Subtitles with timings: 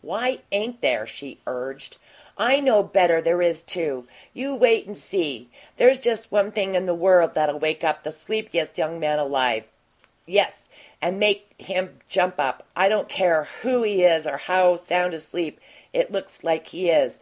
[0.00, 1.96] "WHY ain't there?" she urged.
[2.38, 4.06] "I know better there is, too!
[4.32, 5.48] You wait and see.
[5.76, 9.68] There's just one thing in the world that'll wake the sleepiest young man alive up
[10.24, 10.68] yes,
[11.00, 15.14] and make him JUMP up and I don't care who he is or how sound
[15.14, 15.58] asleep
[15.92, 17.18] it looks like he is.